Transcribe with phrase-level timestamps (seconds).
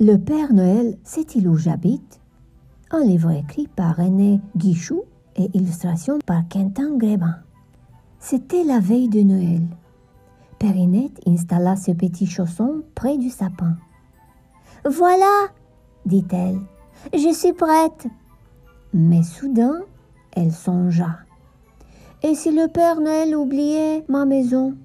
[0.00, 2.20] Le Père Noël, c'est-il où j'habite?
[2.92, 5.02] Un livre écrit par René Guichou
[5.34, 7.34] et illustration par Quentin Grébin.
[8.20, 9.62] C'était la veille de Noël.
[10.60, 13.76] Périnette installa ses petits chaussons près du sapin.
[14.88, 15.48] Voilà,
[16.06, 16.60] dit-elle,
[17.12, 18.06] je suis prête.
[18.94, 19.80] Mais soudain,
[20.30, 21.18] elle songea.
[22.22, 24.76] Et si le Père Noël oubliait ma maison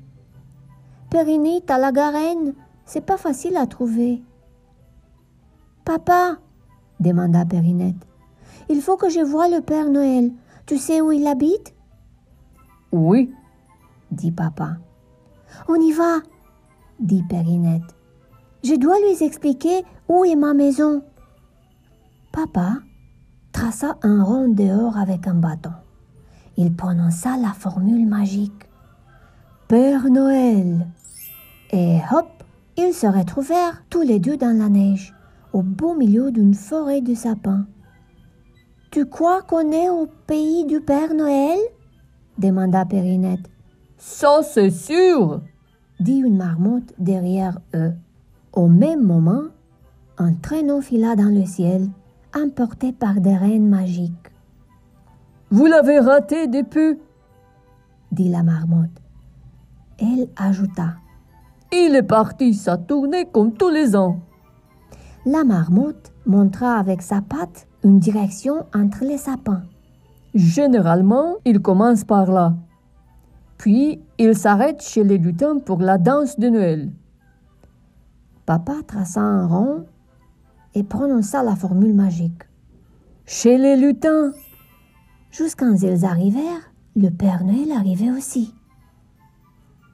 [1.11, 2.55] Périnette à la Garenne,
[2.88, 4.23] c'est pas facile à trouver.
[5.86, 6.38] Papa,
[7.00, 8.08] demanda Périnette,
[8.70, 10.32] il faut que je voie le Père Noël.
[10.66, 11.76] Tu sais où il habite?
[12.94, 13.34] Oui,
[14.12, 14.78] dit papa.
[15.68, 16.20] On y va,
[17.00, 17.96] dit Périnette.
[18.64, 21.04] Je dois lui expliquer où est ma maison.
[22.31, 22.78] Papa
[23.52, 25.73] traça un rond dehors avec un bâton.
[26.56, 28.70] Il prononça la formule magique.
[29.68, 30.88] Père Noël.
[31.72, 32.28] Et hop,
[32.78, 35.14] ils se retrouvèrent tous les deux dans la neige,
[35.53, 37.66] au beau milieu d'une forêt de sapins.
[38.91, 41.58] Tu crois qu'on est au pays du Père Noël?
[42.38, 43.50] demanda Périnette.
[43.97, 45.41] Ça, c'est sûr,
[46.00, 47.94] dit une marmotte derrière eux.
[48.52, 49.44] Au même moment,
[50.17, 51.88] un traîneau fila dans le ciel,
[52.35, 54.31] emporté par des reines magiques.
[55.50, 56.97] Vous l'avez raté depuis,
[58.11, 58.89] dit la marmotte.
[60.00, 60.95] Elle ajouta.
[61.72, 64.19] Il est parti sa tournée comme tous les ans.
[65.25, 69.63] La marmotte montra avec sa patte une direction entre les sapins.
[70.33, 72.55] Généralement, il commence par là.
[73.57, 76.91] Puis, il s'arrête chez les lutins pour la danse de Noël.
[78.45, 79.85] Papa traça un rond
[80.75, 82.44] et prononça la formule magique.
[83.25, 84.33] Chez les lutins.
[85.31, 88.53] Jusqu'à ils arrivèrent, le Père Noël arrivait aussi.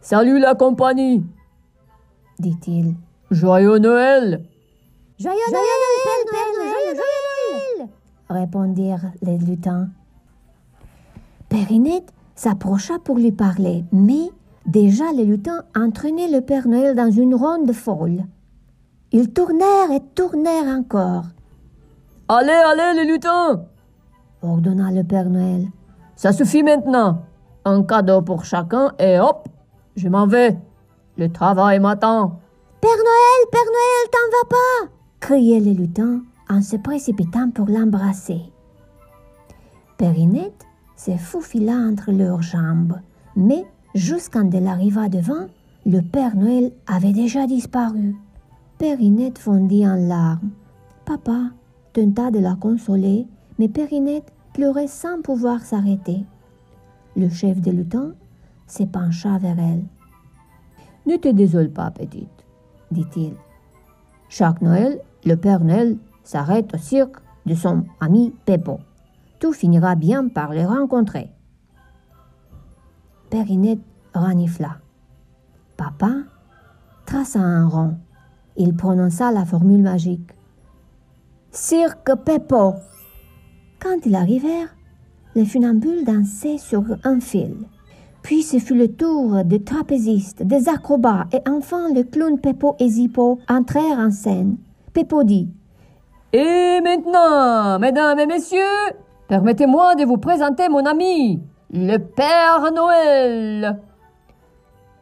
[0.01, 1.23] Salut la compagnie,
[2.39, 2.95] dit-il.
[3.29, 4.43] Joyeux Noël.
[5.19, 5.65] Joyeux, Noël,
[6.31, 7.89] Père Noël, joyeux Noël,
[8.29, 9.89] répondirent les lutins.
[11.49, 14.31] Périnette s'approcha pour lui parler, mais
[14.65, 18.23] déjà les lutins entraînaient le Père Noël dans une ronde folle.
[19.11, 21.25] Ils tournèrent et tournèrent encore.
[22.29, 23.65] Allez, allez, les lutins
[24.41, 25.65] ordonna le Père Noël.
[26.15, 27.23] Ça suffit maintenant.
[27.65, 29.49] Un cadeau pour chacun et hop,
[29.97, 30.57] je m'en vais.
[31.17, 32.39] Le travail m'attend.
[32.79, 38.41] Père Noël, Père Noël, t'en vas pas criaient les lutins en se précipitant pour l'embrasser.
[39.97, 40.65] Périnette
[40.95, 42.99] se faufila entre leurs jambes,
[43.35, 43.65] mais
[43.95, 45.47] jusqu'en elle arriva devant,
[45.85, 48.15] le Père Noël avait déjà disparu.
[48.77, 50.51] Périnette fondit en larmes.
[51.05, 51.51] Papa
[51.93, 56.25] tenta de la consoler, mais Périnette pleurait sans pouvoir s'arrêter.
[57.15, 58.13] Le chef des lutins
[58.67, 59.83] se pencha vers elle.
[61.05, 62.45] Ne te désole pas, petite,
[62.91, 63.33] dit-il.
[64.29, 68.79] Chaque Noël, le Père Noël s'arrête au cirque de son ami Peppo.
[69.39, 71.31] Tout finira bien par les rencontrer.
[73.29, 73.81] Périnette
[74.13, 74.77] renifla.
[75.77, 76.13] Papa
[77.05, 77.97] traça un rond.
[78.57, 80.31] Il prononça la formule magique.
[81.51, 82.75] Cirque Peppo.
[83.79, 84.75] Quand ils arrivèrent,
[85.35, 87.55] les funambules dansaient sur un fil.
[88.21, 92.89] Puis ce fut le tour des trapézistes, des acrobats, et enfin le clown Peppo et
[92.89, 94.57] Zippo entrèrent en scène.
[94.93, 95.49] Peppo dit
[96.33, 98.59] Et maintenant, mesdames et messieurs,
[99.27, 101.41] permettez-moi de vous présenter mon ami,
[101.71, 103.79] le Père Noël.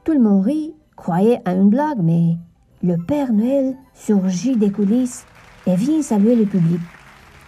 [0.04, 2.38] Tout le monde rit, croyait à une blague, mais
[2.84, 5.26] le Père Noël surgit des coulisses
[5.66, 6.82] et vient saluer le public.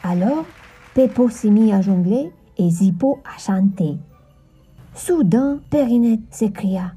[0.04, 0.46] Alors,
[0.94, 3.98] Peppo s'est mis à jongler et Zippo à chanter.
[4.94, 6.94] Soudain, Périnette s'écria.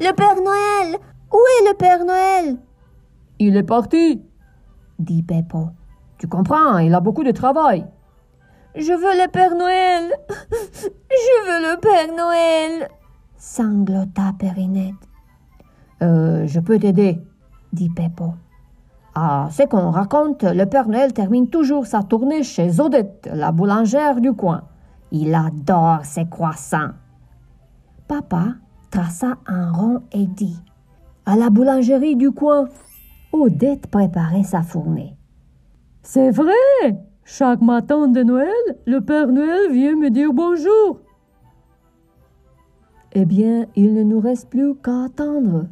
[0.00, 0.98] Le Père Noël
[1.32, 2.56] Où est le Père Noël?
[3.38, 4.22] Il est parti,
[4.98, 5.68] dit Peppo.
[6.18, 7.86] Tu comprends, il a beaucoup de travail.
[8.74, 10.12] Je veux le Père Noël
[10.80, 12.88] Je veux le Père Noël
[13.36, 14.94] sanglota Périnette.
[16.02, 17.20] Euh, je peux t'aider,
[17.72, 18.34] dit Peppo.
[19.14, 24.20] Ah, c'est qu'on raconte, le Père Noël termine toujours sa tournée chez Odette, la boulangère
[24.20, 24.64] du coin.
[25.10, 26.90] Il adore ses croissants.
[28.08, 28.56] Papa
[28.90, 30.60] traça un rond et dit
[31.24, 32.68] À la boulangerie du coin.
[33.42, 35.16] Odette préparait sa fournée.
[36.02, 36.54] C'est vrai
[37.24, 38.52] Chaque matin de Noël,
[38.86, 41.00] le Père Noël vient me dire bonjour.
[43.12, 45.66] Eh bien, il ne nous reste plus qu'à attendre,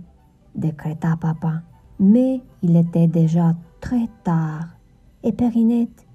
[0.55, 1.63] décréta papa.
[2.01, 4.75] Mais il était déjà très tard
[5.23, 6.07] et Périnette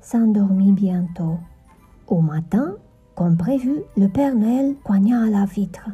[0.00, 1.38] s'endormit bientôt.
[2.06, 2.76] Au matin,
[3.14, 5.90] comme prévu, le Père Noël cogna à la vitre.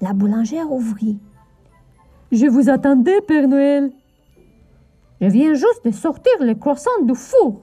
[0.00, 1.18] La boulangère ouvrit.
[2.32, 3.92] Je vous attendais, Père Noël.
[5.22, 7.62] Je viens juste de sortir les croissants du four.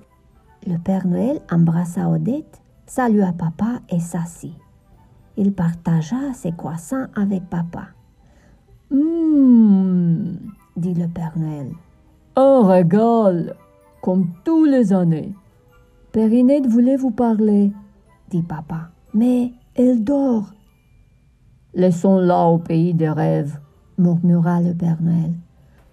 [0.66, 4.56] Le Père Noël embrassa Odette, salua papa et s'assit.
[5.36, 7.90] Il partagea ses croissants avec papa.
[8.94, 10.38] Hum,
[10.78, 11.74] dit le Père Noël.
[12.38, 13.58] Un régal,
[14.02, 15.34] comme tous les années.
[16.14, 17.74] Périnette voulait vous parler,
[18.30, 18.92] dit papa.
[19.14, 20.54] Mais elle dort.
[21.74, 23.60] Laissons-la au pays des rêves,
[23.98, 25.34] murmura le Père Noël.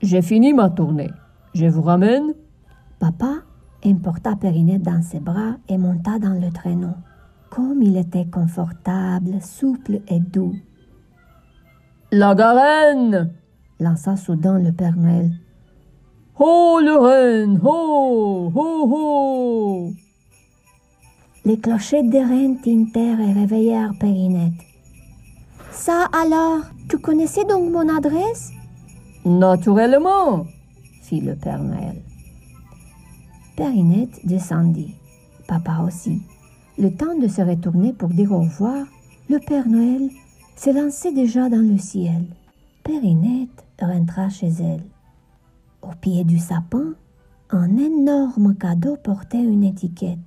[0.01, 1.11] J'ai fini ma tournée.
[1.59, 2.35] Je vous ramène
[2.99, 3.39] Papa
[3.83, 6.93] emporta Périnette dans ses bras et monta dans le traîneau.
[7.49, 10.55] Comme il était confortable, souple et doux.
[12.13, 13.33] La garenne
[13.81, 15.31] lança soudain le Père Noël.
[16.39, 19.93] Ho le renne Ho Ho ho
[21.47, 24.61] Les clochettes des rennes tintèrent et réveillèrent Périnette.
[25.71, 28.53] Ça alors, tu connaissais donc mon adresse?
[29.25, 30.45] Naturellement,
[31.13, 32.03] le Père Noël.
[33.57, 34.95] Périnette descendit,
[35.47, 36.23] papa aussi.
[36.79, 38.87] Le temps de se retourner pour dire au revoir,
[39.31, 40.11] le Père Noël
[40.57, 42.27] s'élançait déjà dans le ciel.
[42.83, 44.85] Périnette rentra chez elle.
[45.83, 46.95] Au pied du sapin,
[47.51, 50.19] un énorme cadeau portait une étiquette.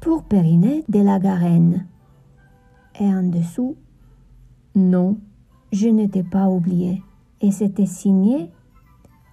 [0.00, 1.86] Pour Périnette de la Garenne.
[3.00, 3.76] Et en dessous,
[4.74, 5.16] non,
[5.72, 7.02] je n'étais pas oublié.
[7.40, 8.50] Et c'était signé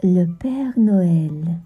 [0.03, 1.61] le Père Noël.